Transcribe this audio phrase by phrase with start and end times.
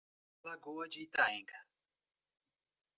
[0.43, 1.57] Lagoa de Itaenga